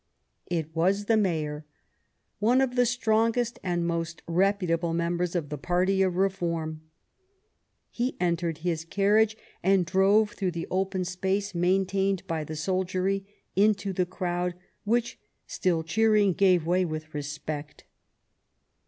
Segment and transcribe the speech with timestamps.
[0.47, 1.63] It was the Mayor,
[2.39, 6.81] one of the strongest and most reputable members of the party of Reform.
[7.91, 13.93] He entered his carriage and drove through the open space, maintained by the soldiery, into
[13.93, 17.83] the crowd, which, still cheering, gave way with respect.